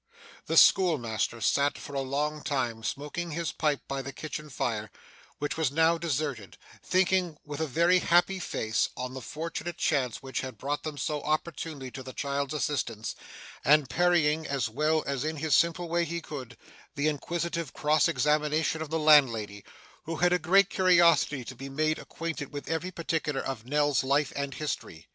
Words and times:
The 0.47 0.57
schoolmaster 0.57 1.41
sat 1.41 1.77
for 1.77 1.93
a 1.93 2.01
long 2.01 2.41
time 2.41 2.81
smoking 2.83 3.29
his 3.33 3.51
pipe 3.51 3.81
by 3.87 4.01
the 4.01 4.11
kitchen 4.11 4.49
fire, 4.49 4.89
which 5.37 5.57
was 5.57 5.69
now 5.69 5.99
deserted, 5.99 6.57
thinking, 6.81 7.37
with 7.45 7.59
a 7.61 7.67
very 7.67 7.99
happy 7.99 8.39
face, 8.39 8.89
on 8.97 9.13
the 9.13 9.21
fortunate 9.21 9.77
chance 9.77 10.17
which 10.23 10.41
had 10.41 10.57
brought 10.57 10.87
him 10.87 10.97
so 10.97 11.21
opportunely 11.21 11.91
to 11.91 12.01
the 12.01 12.13
child's 12.13 12.55
assistance, 12.55 13.15
and 13.63 13.91
parrying, 13.91 14.47
as 14.47 14.67
well 14.69 15.03
as 15.05 15.23
in 15.23 15.35
his 15.35 15.55
simple 15.55 15.87
way 15.87 16.03
he 16.03 16.19
could, 16.19 16.57
the 16.95 17.07
inquisitive 17.07 17.71
cross 17.71 18.07
examination 18.07 18.81
of 18.81 18.89
the 18.89 18.97
landlady, 18.97 19.63
who 20.05 20.15
had 20.15 20.33
a 20.33 20.39
great 20.39 20.71
curiosity 20.71 21.45
to 21.45 21.53
be 21.53 21.69
made 21.69 21.99
acquainted 21.99 22.51
with 22.51 22.67
every 22.71 22.89
particular 22.89 23.39
of 23.41 23.65
Nell's 23.67 24.03
life 24.03 24.33
and 24.35 24.55
history. 24.55 25.07